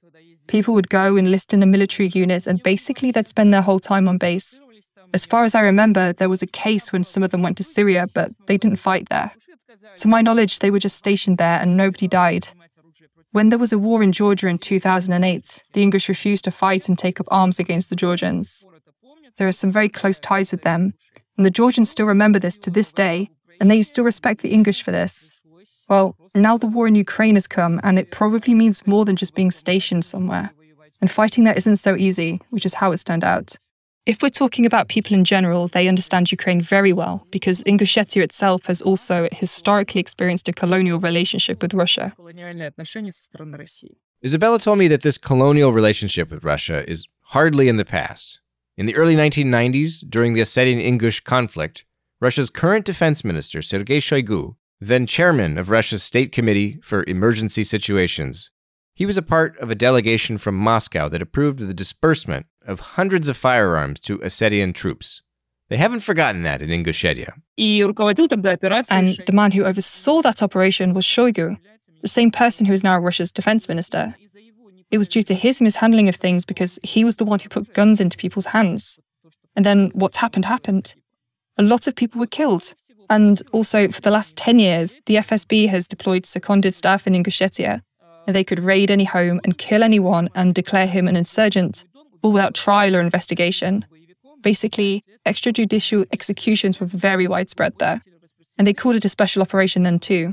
People 0.46 0.74
would 0.74 0.88
go 0.88 1.16
enlist 1.16 1.54
in 1.54 1.62
a 1.62 1.66
military 1.66 2.08
unit 2.08 2.46
and 2.46 2.62
basically 2.62 3.10
they'd 3.10 3.26
spend 3.26 3.52
their 3.52 3.62
whole 3.62 3.78
time 3.78 4.08
on 4.08 4.18
base. 4.18 4.60
As 5.14 5.26
far 5.26 5.44
as 5.44 5.54
I 5.54 5.60
remember, 5.62 6.12
there 6.12 6.28
was 6.28 6.42
a 6.42 6.46
case 6.46 6.92
when 6.92 7.04
some 7.04 7.22
of 7.22 7.30
them 7.30 7.42
went 7.42 7.56
to 7.56 7.64
Syria, 7.64 8.06
but 8.14 8.30
they 8.46 8.58
didn't 8.58 8.76
fight 8.76 9.08
there. 9.08 9.32
To 9.98 10.08
my 10.08 10.22
knowledge, 10.22 10.58
they 10.58 10.70
were 10.70 10.78
just 10.78 10.96
stationed 10.96 11.38
there 11.38 11.58
and 11.60 11.76
nobody 11.76 12.06
died. 12.06 12.46
When 13.32 13.48
there 13.48 13.58
was 13.58 13.72
a 13.72 13.78
war 13.78 14.02
in 14.02 14.12
Georgia 14.12 14.46
in 14.46 14.58
2008, 14.58 15.64
the 15.72 15.82
Ingush 15.82 16.08
refused 16.08 16.44
to 16.44 16.50
fight 16.50 16.88
and 16.88 16.96
take 16.96 17.18
up 17.18 17.26
arms 17.30 17.58
against 17.58 17.90
the 17.90 17.96
Georgians. 17.96 18.64
There 19.36 19.48
are 19.48 19.52
some 19.52 19.72
very 19.72 19.88
close 19.88 20.20
ties 20.20 20.52
with 20.52 20.62
them, 20.62 20.94
and 21.36 21.44
the 21.44 21.50
Georgians 21.50 21.90
still 21.90 22.06
remember 22.06 22.38
this 22.38 22.56
to 22.58 22.70
this 22.70 22.92
day, 22.92 23.28
and 23.60 23.70
they 23.70 23.82
still 23.82 24.04
respect 24.04 24.42
the 24.42 24.52
Ingush 24.52 24.82
for 24.82 24.90
this. 24.90 25.30
Well, 25.88 26.16
now 26.34 26.56
the 26.56 26.66
war 26.66 26.88
in 26.88 26.94
Ukraine 26.94 27.34
has 27.36 27.46
come, 27.46 27.80
and 27.82 27.98
it 27.98 28.10
probably 28.10 28.54
means 28.54 28.86
more 28.86 29.04
than 29.04 29.16
just 29.16 29.34
being 29.34 29.50
stationed 29.50 30.04
somewhere. 30.04 30.50
And 31.00 31.10
fighting 31.10 31.44
there 31.44 31.54
isn't 31.54 31.76
so 31.76 31.96
easy, 31.96 32.40
which 32.50 32.64
is 32.64 32.74
how 32.74 32.90
it's 32.92 33.04
turned 33.04 33.24
out. 33.24 33.56
If 34.06 34.22
we're 34.22 34.28
talking 34.28 34.66
about 34.66 34.88
people 34.88 35.14
in 35.14 35.24
general, 35.24 35.68
they 35.68 35.88
understand 35.88 36.30
Ukraine 36.30 36.60
very 36.60 36.92
well 36.92 37.26
because 37.30 37.62
Ingushetia 37.64 38.22
itself 38.22 38.66
has 38.66 38.82
also 38.82 39.28
historically 39.32 40.00
experienced 40.00 40.48
a 40.48 40.52
colonial 40.52 40.98
relationship 40.98 41.62
with 41.62 41.72
Russia. 41.72 42.14
Izabella 44.24 44.62
told 44.62 44.78
me 44.78 44.88
that 44.88 45.02
this 45.02 45.16
colonial 45.16 45.72
relationship 45.72 46.30
with 46.30 46.44
Russia 46.44 46.88
is 46.88 47.06
hardly 47.22 47.68
in 47.68 47.78
the 47.78 47.84
past. 47.84 48.40
In 48.76 48.86
the 48.86 48.94
early 48.96 49.16
1990s, 49.16 50.04
during 50.08 50.34
the 50.34 50.40
Ossetian 50.40 50.82
Ingush 50.82 51.24
conflict, 51.24 51.84
Russia's 52.24 52.48
current 52.48 52.86
defense 52.86 53.22
minister, 53.22 53.60
Sergei 53.60 53.98
Shoigu, 53.98 54.56
then 54.80 55.06
chairman 55.06 55.58
of 55.58 55.68
Russia's 55.68 56.02
State 56.02 56.32
Committee 56.32 56.78
for 56.82 57.04
Emergency 57.06 57.64
Situations, 57.64 58.50
he 58.94 59.04
was 59.04 59.18
a 59.18 59.22
part 59.22 59.58
of 59.58 59.70
a 59.70 59.74
delegation 59.74 60.38
from 60.38 60.56
Moscow 60.56 61.10
that 61.10 61.20
approved 61.20 61.58
the 61.58 61.74
disbursement 61.74 62.46
of 62.66 62.80
hundreds 62.80 63.28
of 63.28 63.36
firearms 63.36 64.00
to 64.00 64.16
Ossetian 64.20 64.72
troops. 64.72 65.20
They 65.68 65.76
haven't 65.76 66.00
forgotten 66.00 66.44
that 66.44 66.62
in 66.62 66.70
Ingushetia. 66.70 67.34
And 68.90 69.18
the 69.26 69.32
man 69.34 69.52
who 69.52 69.64
oversaw 69.64 70.22
that 70.22 70.42
operation 70.42 70.94
was 70.94 71.04
Shoigu, 71.04 71.58
the 72.00 72.08
same 72.08 72.30
person 72.30 72.64
who 72.64 72.72
is 72.72 72.82
now 72.82 72.98
Russia's 72.98 73.32
defense 73.32 73.68
minister. 73.68 74.14
It 74.90 74.96
was 74.96 75.08
due 75.08 75.22
to 75.24 75.34
his 75.34 75.60
mishandling 75.60 76.08
of 76.08 76.16
things 76.16 76.46
because 76.46 76.80
he 76.82 77.04
was 77.04 77.16
the 77.16 77.26
one 77.26 77.40
who 77.40 77.50
put 77.50 77.74
guns 77.74 78.00
into 78.00 78.16
people's 78.16 78.46
hands. 78.46 78.98
And 79.56 79.66
then 79.66 79.90
what's 79.92 80.16
happened 80.16 80.46
happened. 80.46 80.94
A 81.58 81.62
lot 81.62 81.86
of 81.86 81.94
people 81.94 82.18
were 82.18 82.26
killed. 82.26 82.74
And 83.10 83.42
also, 83.52 83.88
for 83.88 84.00
the 84.00 84.10
last 84.10 84.36
10 84.36 84.58
years, 84.58 84.94
the 85.06 85.16
FSB 85.16 85.68
has 85.68 85.86
deployed 85.86 86.26
seconded 86.26 86.74
staff 86.74 87.06
in 87.06 87.12
Ingushetia. 87.12 87.80
They 88.26 88.44
could 88.44 88.60
raid 88.60 88.90
any 88.90 89.04
home 89.04 89.40
and 89.44 89.58
kill 89.58 89.82
anyone 89.82 90.30
and 90.34 90.54
declare 90.54 90.86
him 90.86 91.06
an 91.06 91.16
insurgent 91.16 91.84
all 92.22 92.32
without 92.32 92.54
trial 92.54 92.96
or 92.96 93.00
investigation. 93.00 93.84
Basically, 94.40 95.04
extrajudicial 95.26 96.06
executions 96.12 96.80
were 96.80 96.86
very 96.86 97.28
widespread 97.28 97.78
there. 97.78 98.02
And 98.56 98.66
they 98.66 98.72
called 98.72 98.96
it 98.96 99.04
a 99.04 99.08
special 99.08 99.42
operation 99.42 99.82
then 99.82 99.98
too. 99.98 100.32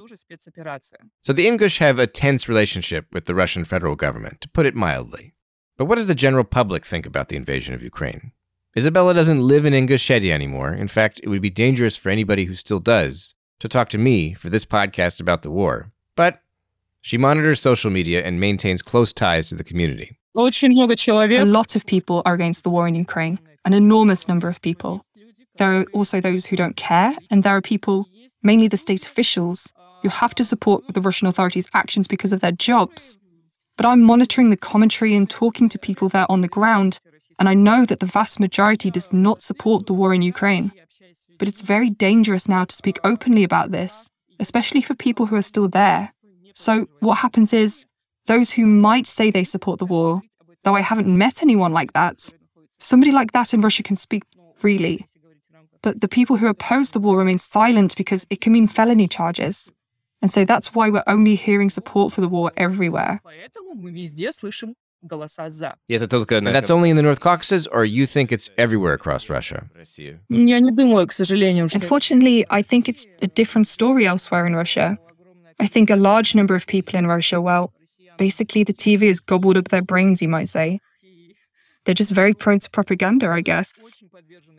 So 1.23 1.33
the 1.33 1.45
Ingush 1.45 1.79
have 1.79 1.99
a 1.99 2.07
tense 2.07 2.47
relationship 2.47 3.07
with 3.11 3.25
the 3.25 3.35
Russian 3.35 3.65
federal 3.65 3.95
government, 3.95 4.41
to 4.41 4.49
put 4.49 4.65
it 4.65 4.75
mildly. 4.75 5.33
But 5.77 5.85
what 5.85 5.95
does 5.95 6.07
the 6.07 6.15
general 6.15 6.43
public 6.43 6.85
think 6.85 7.05
about 7.05 7.29
the 7.29 7.35
invasion 7.35 7.73
of 7.73 7.81
Ukraine? 7.81 8.31
Izabella 8.77 9.13
doesn't 9.13 9.41
live 9.41 9.65
in 9.65 9.73
Ingushetia 9.73 10.31
anymore. 10.31 10.73
In 10.73 10.87
fact, 10.87 11.19
it 11.23 11.27
would 11.27 11.41
be 11.41 11.49
dangerous 11.49 11.97
for 11.97 12.09
anybody 12.09 12.45
who 12.45 12.53
still 12.53 12.79
does 12.79 13.35
to 13.59 13.67
talk 13.67 13.89
to 13.89 13.97
me 13.97 14.33
for 14.33 14.49
this 14.49 14.63
podcast 14.63 15.19
about 15.19 15.41
the 15.41 15.51
war. 15.51 15.91
But 16.15 16.39
she 17.01 17.17
monitors 17.17 17.59
social 17.59 17.91
media 17.91 18.23
and 18.23 18.39
maintains 18.39 18.81
close 18.81 19.11
ties 19.11 19.49
to 19.49 19.55
the 19.55 19.65
community. 19.65 20.17
A 20.35 20.39
lot 20.39 21.75
of 21.75 21.85
people 21.85 22.21
are 22.25 22.33
against 22.33 22.63
the 22.63 22.69
war 22.69 22.87
in 22.87 22.95
Ukraine, 22.95 23.37
an 23.65 23.73
enormous 23.73 24.29
number 24.29 24.47
of 24.47 24.61
people. 24.61 25.03
There 25.57 25.81
are 25.81 25.85
also 25.91 26.21
those 26.21 26.45
who 26.45 26.55
don't 26.55 26.77
care, 26.77 27.13
and 27.29 27.43
there 27.43 27.57
are 27.57 27.61
people, 27.61 28.07
mainly 28.41 28.69
the 28.69 28.77
state 28.77 29.05
officials, 29.05 29.73
who 30.01 30.07
have 30.07 30.33
to 30.35 30.45
support 30.45 30.81
the 30.93 31.01
Russian 31.01 31.27
authorities' 31.27 31.67
actions 31.73 32.07
because 32.07 32.31
of 32.31 32.39
their 32.39 32.53
jobs. 32.53 33.17
But 33.75 33.85
I'm 33.85 34.01
monitoring 34.01 34.49
the 34.49 34.55
commentary 34.55 35.13
and 35.13 35.29
talking 35.29 35.67
to 35.67 35.77
people 35.77 36.07
there 36.07 36.31
on 36.31 36.39
the 36.39 36.47
ground, 36.47 37.01
and 37.41 37.49
I 37.49 37.55
know 37.55 37.85
that 37.85 37.99
the 37.99 38.05
vast 38.05 38.39
majority 38.39 38.91
does 38.91 39.11
not 39.11 39.41
support 39.41 39.87
the 39.87 39.95
war 39.95 40.13
in 40.13 40.21
Ukraine. 40.21 40.71
But 41.39 41.47
it's 41.47 41.63
very 41.63 41.89
dangerous 41.89 42.47
now 42.47 42.65
to 42.65 42.75
speak 42.75 42.99
openly 43.03 43.43
about 43.43 43.71
this, 43.71 44.11
especially 44.39 44.83
for 44.83 44.93
people 44.93 45.25
who 45.25 45.35
are 45.35 45.41
still 45.41 45.67
there. 45.67 46.11
So, 46.53 46.85
what 46.99 47.17
happens 47.17 47.51
is 47.51 47.87
those 48.27 48.51
who 48.51 48.67
might 48.67 49.07
say 49.07 49.31
they 49.31 49.43
support 49.43 49.79
the 49.79 49.87
war, 49.87 50.21
though 50.63 50.75
I 50.75 50.81
haven't 50.81 51.07
met 51.07 51.41
anyone 51.41 51.73
like 51.73 51.93
that, 51.93 52.31
somebody 52.77 53.11
like 53.11 53.31
that 53.31 53.55
in 53.55 53.61
Russia 53.61 53.81
can 53.81 53.95
speak 53.95 54.21
freely. 54.55 55.03
But 55.81 55.99
the 55.99 56.07
people 56.07 56.37
who 56.37 56.45
oppose 56.45 56.91
the 56.91 56.99
war 56.99 57.17
remain 57.17 57.39
silent 57.39 57.97
because 57.97 58.27
it 58.29 58.41
can 58.41 58.53
mean 58.53 58.67
felony 58.67 59.07
charges. 59.07 59.71
And 60.21 60.29
so 60.29 60.45
that's 60.45 60.75
why 60.75 60.91
we're 60.91 61.01
only 61.07 61.33
hearing 61.33 61.71
support 61.71 62.13
for 62.13 62.21
the 62.21 62.29
war 62.29 62.51
everywhere. 62.55 63.19
And 66.47 66.55
that's 66.55 66.69
only 66.69 66.89
in 66.89 66.95
the 66.95 67.01
North 67.01 67.19
Caucasus, 67.19 67.67
or 67.67 67.85
you 67.85 68.05
think 68.05 68.31
it's 68.31 68.49
everywhere 68.57 68.93
across 68.93 69.29
Russia? 69.29 69.67
Unfortunately, 71.81 72.45
I 72.49 72.61
think 72.61 72.87
it's 72.87 73.07
a 73.21 73.27
different 73.27 73.67
story 73.67 74.05
elsewhere 74.05 74.45
in 74.45 74.55
Russia. 74.55 74.97
I 75.59 75.67
think 75.67 75.89
a 75.89 75.95
large 75.95 76.35
number 76.35 76.55
of 76.55 76.67
people 76.67 76.97
in 76.97 77.07
Russia, 77.07 77.41
well, 77.41 77.73
basically 78.17 78.63
the 78.63 78.73
TV 78.73 79.07
has 79.07 79.19
gobbled 79.19 79.57
up 79.57 79.69
their 79.69 79.81
brains, 79.81 80.21
you 80.21 80.27
might 80.29 80.47
say. 80.47 80.79
They're 81.85 81.95
just 81.95 82.11
very 82.11 82.33
prone 82.33 82.59
to 82.59 82.69
propaganda, 82.69 83.29
I 83.29 83.41
guess. 83.41 83.73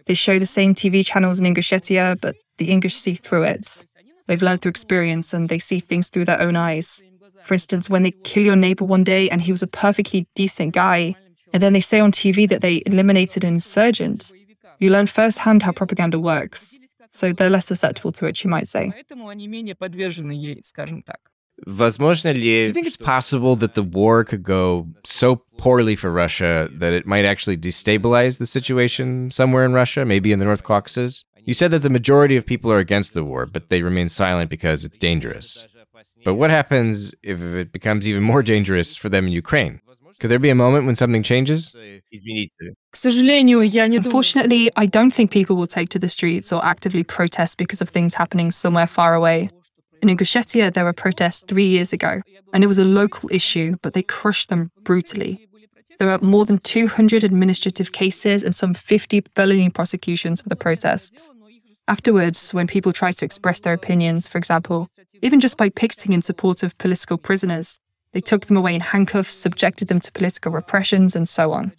They 0.07 0.15
show 0.15 0.39
the 0.39 0.47
same 0.47 0.75
TV 0.75 1.07
channels 1.07 1.41
in 1.41 1.47
Ingushetia, 1.47 2.21
but 2.21 2.35
the 2.59 2.69
Ingush 2.69 2.93
see 2.93 3.15
through 3.15 3.45
it. 3.45 3.85
They've 4.27 4.43
learned 4.43 4.63
through 4.63 4.71
experience 4.71 5.33
and 5.33 5.49
they 5.49 5.61
see 5.61 5.79
things 5.79 6.09
through 6.11 6.25
their 6.25 6.41
own 6.41 6.57
eyes 6.57 7.03
For 7.44 7.54
instance, 7.54 7.90
when 7.90 8.04
they 8.04 8.12
kill 8.24 8.44
your 8.44 8.56
neighbor 8.56 8.86
one 8.86 9.04
day 9.04 9.30
and 9.30 9.42
he 9.42 9.52
was 9.52 9.64
a 9.64 9.68
perfectly 9.68 10.28
decent 10.36 10.74
guy, 10.74 11.16
and 11.54 11.64
then 11.64 11.74
they 11.74 11.80
say 11.80 12.00
on 12.00 12.12
TV 12.12 12.48
that 12.50 12.62
they 12.62 12.84
eliminated 12.86 13.44
an 13.44 13.54
insurgent, 13.54 14.32
you 14.80 14.90
learn 14.90 15.08
firsthand 15.08 15.64
how 15.64 15.72
propaganda 15.72 16.20
works. 16.20 16.80
So 17.12 17.32
they're 17.34 17.50
less 17.50 17.66
susceptible 17.66 18.12
to 18.14 18.26
it, 18.28 18.44
you 18.44 18.50
might 18.50 18.68
say. 18.68 18.92
Возможно 21.66 22.34
ли... 22.34 22.42
Do 22.42 22.48
you 22.48 22.74
think 22.74 22.86
it's 22.86 22.98
possible 22.98 23.56
that 23.56 23.74
the 23.74 23.82
war 23.82 24.24
could 24.24 24.44
go 24.44 24.88
so 25.04 25.38
poorly 25.58 25.96
for 25.96 26.12
Russia 26.12 26.70
that 26.72 26.94
it 26.94 27.08
might 27.08 27.26
actually 27.26 27.58
destabilize 27.58 28.38
the 28.38 28.46
situation 28.46 29.32
somewhere 29.32 29.66
in 29.66 29.74
Russia, 29.74 30.06
maybe 30.06 30.32
in 30.32 30.38
the 30.38 30.46
North 30.46 30.64
Caucasus? 30.64 31.26
You 31.44 31.54
said 31.54 31.72
that 31.72 31.80
the 31.80 31.90
majority 31.90 32.36
of 32.36 32.46
people 32.46 32.72
are 32.72 32.78
against 32.78 33.16
the 33.16 33.24
war, 33.24 33.48
but 33.48 33.70
they 33.70 33.82
remain 33.82 34.10
silent 34.10 34.52
because 34.52 34.86
it's 34.86 34.98
dangerous. 34.98 35.66
But 36.25 36.35
what 36.35 36.51
happens 36.51 37.15
if 37.23 37.43
it 37.43 37.73
becomes 37.73 38.07
even 38.07 38.23
more 38.23 38.43
dangerous 38.43 38.97
for 38.97 39.09
them 39.09 39.27
in 39.27 39.33
Ukraine? 39.33 39.81
Could 40.21 40.31
there 40.31 40.39
be 40.39 40.51
a 40.51 40.55
moment 40.55 40.87
when 40.87 40.95
something 40.95 41.23
changes? 41.23 41.75
Unfortunately, 44.07 44.71
I 44.77 44.87
don't 44.87 45.13
think 45.13 45.31
people 45.31 45.57
will 45.57 45.67
take 45.67 45.89
to 45.89 45.99
the 45.99 46.09
streets 46.09 46.53
or 46.53 46.65
actively 46.65 47.03
protest 47.03 47.59
because 47.59 47.81
of 47.81 47.89
things 47.89 48.15
happening 48.15 48.51
somewhere 48.51 48.87
far 48.87 49.15
away. 49.15 49.49
In 50.03 50.09
Ingushetia, 50.09 50.73
there 50.73 50.85
were 50.85 50.93
protests 50.93 51.45
three 51.49 51.67
years 51.67 51.93
ago, 51.93 52.21
and 52.53 52.63
it 52.63 52.67
was 52.67 52.79
a 52.79 52.85
local 52.85 53.29
issue, 53.33 53.75
but 53.83 53.95
they 53.95 54.03
crushed 54.03 54.49
them 54.49 54.71
brutally. 54.85 55.49
There 55.99 56.11
are 56.11 56.19
more 56.23 56.45
than 56.45 56.59
200 56.59 57.23
administrative 57.23 57.93
cases 57.93 58.43
and 58.43 58.55
some 58.55 58.75
50 58.75 59.23
felony 59.37 59.71
prosecutions 59.71 60.41
for 60.41 60.49
the 60.49 60.57
protests. 60.57 61.31
Afterwards, 61.89 62.55
when 62.55 62.67
people 62.67 62.93
try 62.93 63.11
to 63.13 63.25
express 63.25 63.61
their 63.61 63.73
opinions, 63.73 64.29
for 64.29 64.39
example, 64.39 64.89
even 65.21 65.41
just 65.41 65.57
by 65.57 65.69
picketing 65.69 66.13
in 66.13 66.23
support 66.23 66.63
of 66.63 66.77
political 66.79 67.19
prisoners, 67.19 67.79
they 68.13 68.21
took 68.21 68.47
them 68.47 68.57
away 68.57 68.75
in 68.75 68.81
handcuffs, 68.81 69.35
subjected 69.35 69.89
them 69.89 70.01
to 70.01 70.13
political 70.13 70.53
repressions, 70.53 71.17
and 71.17 71.29
so 71.29 71.53
on. 71.53 71.73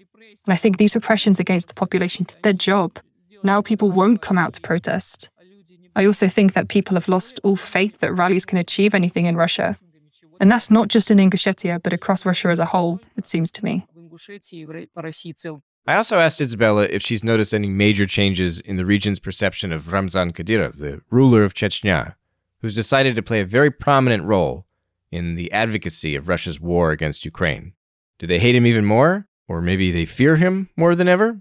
And 0.46 0.54
I 0.54 0.56
think 0.56 0.78
these 0.78 0.96
repressions 0.96 1.40
against 1.40 1.70
the 1.70 1.74
population 1.74 2.26
did 2.26 2.42
their 2.44 2.54
job. 2.54 3.00
Now 3.44 3.62
people 3.62 3.92
won't 3.92 4.22
come 4.22 4.38
out 4.38 4.54
to 4.54 4.62
protest. 4.62 5.30
I 5.96 6.06
also 6.06 6.28
think 6.28 6.54
that 6.54 6.70
people 6.70 6.96
have 6.96 7.08
lost 7.08 7.40
all 7.44 7.56
faith 7.56 8.00
that 8.00 8.14
rallies 8.14 8.46
can 8.46 8.58
achieve 8.58 8.96
anything 8.96 9.26
in 9.26 9.36
Russia. 9.36 9.78
And 10.40 10.52
that's 10.52 10.72
not 10.72 10.88
just 10.88 11.12
in 11.12 11.20
Ingushetia, 11.20 11.82
but 11.84 11.94
across 11.94 12.26
Russia 12.26 12.50
as 12.50 12.60
a 12.60 12.66
whole, 12.66 13.00
it 13.16 13.28
seems 13.28 13.52
to 13.52 13.64
me. 13.64 13.86
I 15.86 15.96
also 15.96 16.18
asked 16.20 16.40
Izabella 16.40 16.88
if 16.90 17.02
she's 17.02 17.26
noticed 17.26 17.54
any 17.54 17.68
major 17.68 18.06
changes 18.06 18.62
in 18.62 18.78
the 18.78 18.86
region's 18.86 19.20
perception 19.20 19.74
of 19.74 19.92
Ramzan 19.92 20.32
Kadyrov, 20.32 20.78
the 20.78 21.02
ruler 21.10 21.44
of 21.44 21.54
Chechnya, 21.54 22.16
who's 22.62 22.74
decided 22.74 23.18
to 23.18 23.22
play 23.22 23.42
a 23.42 23.46
very 23.46 23.70
prominent 23.70 24.24
role 24.24 24.66
in 25.12 25.36
the 25.36 25.52
advocacy 25.52 26.16
of 26.16 26.30
Russia's 26.30 26.58
war 26.58 26.92
against 26.92 27.26
Ukraine. 27.26 27.74
Do 28.18 28.28
they 28.28 28.40
hate 28.40 28.56
him 28.56 28.66
even 28.66 28.86
more? 28.86 29.28
Or 29.50 29.62
maybe 29.62 29.92
they 29.92 30.06
fear 30.06 30.38
him 30.38 30.70
more 30.78 30.96
than 30.96 31.10
ever? 31.10 31.38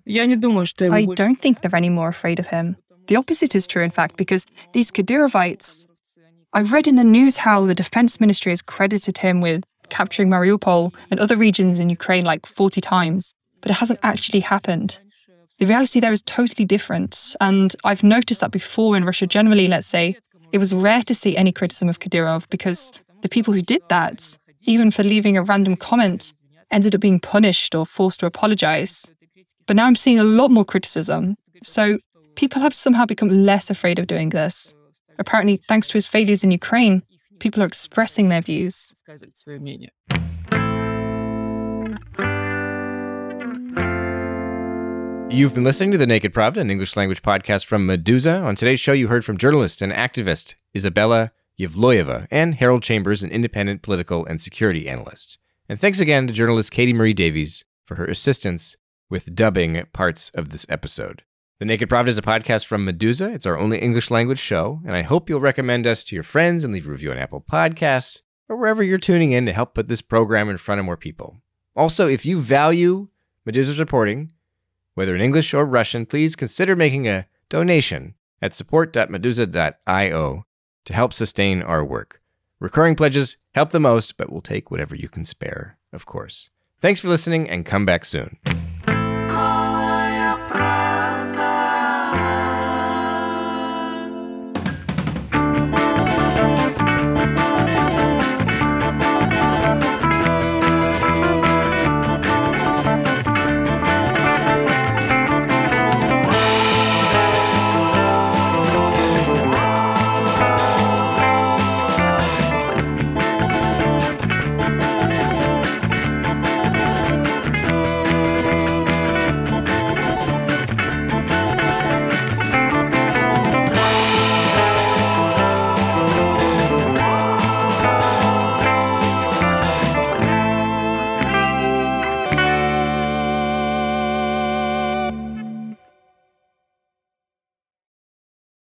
I 0.93 1.05
don't 1.15 1.41
think 1.41 1.61
they're 1.61 1.77
any 1.77 1.89
more 1.89 2.09
afraid 2.09 2.41
of 2.41 2.47
him. 2.49 2.77
The 3.07 3.15
opposite 3.15 3.55
is 3.55 3.69
true, 3.69 3.85
in 3.85 3.91
fact, 3.91 4.17
because 4.17 4.45
these 4.73 4.91
Kadyrovites. 4.91 5.87
I've 6.53 6.73
read 6.73 6.89
in 6.89 6.97
the 6.97 7.05
news 7.05 7.37
how 7.37 7.65
the 7.65 7.77
defense 7.77 8.21
ministry 8.21 8.51
has 8.51 8.61
credited 8.61 9.17
him 9.17 9.41
with 9.41 9.63
capturing 9.89 10.29
Mariupol 10.29 10.95
and 11.13 11.21
other 11.21 11.37
regions 11.37 11.79
in 11.79 11.89
Ukraine 11.89 12.25
like 12.25 12.45
40 12.45 12.81
times 12.81 13.35
but 13.63 13.71
it 13.71 13.75
hasn't 13.75 14.01
actually 14.03 14.41
happened. 14.41 15.01
The 15.59 15.67
reality 15.67 16.01
there 16.01 16.13
is 16.13 16.23
totally 16.23 16.65
different. 16.65 17.37
And 17.41 17.75
I've 17.85 18.03
noticed 18.03 18.41
that 18.41 18.51
before 18.51 18.97
in 18.97 19.05
Russia, 19.05 19.27
generally, 19.27 19.69
let's 19.69 19.87
say, 19.87 20.17
it 20.51 20.59
was 20.59 20.75
rare 20.75 21.03
to 21.05 21.15
see 21.15 21.37
any 21.37 21.53
criticism 21.53 21.89
of 21.89 22.01
Kadyrov 22.01 22.49
because 22.51 22.93
the 23.23 23.29
people 23.29 23.55
who 23.55 23.63
did 23.63 23.81
that, 23.89 24.37
even 24.65 24.91
for 24.91 25.03
leaving 25.03 25.37
a 25.37 25.43
random 25.43 25.77
comment, 25.77 26.33
ended 26.71 26.95
up 26.95 27.01
being 27.01 27.21
punished 27.21 27.75
or 27.75 27.87
forced 27.87 28.21
to 28.21 28.27
apologize. 28.27 29.11
But 29.67 29.77
now 29.77 29.87
I'm 29.87 29.95
seeing 29.95 30.19
a 30.19 30.25
lot 30.25 30.51
more 30.51 30.65
criticism. 30.65 31.37
So 31.63 31.99
people 32.35 32.61
have 32.61 32.75
somehow 32.75 33.07
become 33.07 33.29
less 33.29 33.71
afraid 33.71 33.99
of 33.99 34.07
doing 34.09 34.31
this. 34.31 34.75
Apparently, 35.19 35.59
thanks 35.69 35.89
to 35.89 35.95
his 35.95 36.07
failures 36.07 36.43
in 36.43 36.51
Ukraine, 36.51 37.03
people 37.39 37.63
are 37.63 37.67
expressing 37.67 38.29
their 38.29 38.41
views. 38.41 38.93
You've 45.33 45.55
been 45.55 45.65
listening 45.65 45.93
to 45.93 45.99
the 45.99 46.07
Naked 46.07 46.35
Pravda, 46.35 46.59
an 46.59 46.71
English 46.71 46.95
language 46.95 47.23
podcast 47.23 47.65
from 47.65 47.89
Meduza. 47.89 48.45
On 48.45 48.55
today's 48.55 48.81
show, 48.81 48.93
you 48.93 49.09
heard 49.09 49.25
from 49.25 49.39
journalist 49.39 49.81
and 49.81 49.91
activist 49.91 50.57
Izabella 50.77 51.31
Evloeva 51.59 52.29
and 52.31 52.57
Harold 52.57 52.83
Chambers, 52.83 53.23
an 53.23 53.31
independent 53.31 53.81
political 53.81 54.27
and 54.27 54.39
security 54.39 54.87
analyst. 54.87 55.39
And 55.71 55.81
thanks 55.81 56.01
again 56.01 56.27
to 56.27 56.35
journalist 56.35 56.71
Katie 56.71 56.93
Marie 56.93 57.15
Davies 57.15 57.65
for 57.87 57.95
her 57.95 58.05
assistance 58.05 58.77
with 59.09 59.35
dubbing 59.35 59.83
parts 59.95 60.31
of 60.35 60.51
this 60.51 60.67
episode. 60.69 61.23
The 61.61 61.65
Naked 61.65 61.89
Pravda 61.89 62.09
is 62.09 62.19
a 62.19 62.23
podcast 62.23 62.67
from 62.67 62.87
Meduza. 62.87 63.35
It's 63.35 63.47
our 63.47 63.59
only 63.59 63.79
English 63.79 64.11
language 64.11 64.39
show, 64.39 64.83
and 64.85 64.95
I 64.95 65.01
hope 65.01 65.31
you'll 65.31 65.41
recommend 65.41 65.87
us 65.87 66.05
to 66.05 66.15
your 66.15 66.25
friends 66.25 66.63
and 66.63 66.75
leave 66.75 66.87
a 66.87 66.91
review 66.91 67.11
on 67.11 67.17
Apple 67.17 67.41
Podcasts 67.41 68.21
or 68.51 68.57
wherever 68.57 68.83
you're 68.83 68.99
tuning 68.99 69.33
in 69.33 69.47
to 69.47 69.55
help 69.55 69.75
put 69.75 69.89
this 69.89 70.03
program 70.03 70.51
in 70.51 70.59
front 70.59 70.79
of 70.79 70.85
more 70.85 70.99
people. 70.99 71.41
Also, 71.75 72.07
if 72.07 72.27
you 72.27 72.39
value 72.39 73.09
Meduza's 73.49 73.81
reporting, 73.81 74.31
whether 74.95 75.15
in 75.15 75.21
English 75.21 75.55
or 75.55 75.65
Russian, 75.65 76.07
please 76.07 76.37
consider 76.37 76.77
making 76.77 77.09
a 77.09 77.27
donation 77.49 78.15
at 78.41 78.55
support.meduza.io 78.55 80.45
to 80.85 80.95
help 80.95 81.13
sustain 81.13 81.63
our 81.63 81.85
work. 81.85 82.21
Recurring 82.59 82.97
pledges 82.97 83.37
help 83.55 83.71
the 83.71 83.81
most, 83.81 84.17
but 84.17 84.31
we'll 84.31 84.41
take 84.41 84.71
whatever 84.71 84.95
you 84.95 85.09
can 85.09 85.25
spare, 85.25 85.79
of 85.93 86.07
course. 86.07 86.51
Thanks 86.81 87.01
for 87.01 87.09
listening 87.09 87.49
and 87.49 87.65
come 87.65 87.85
back 87.85 88.05
soon. 88.05 88.39